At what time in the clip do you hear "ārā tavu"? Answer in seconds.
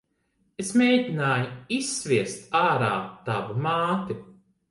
2.61-3.61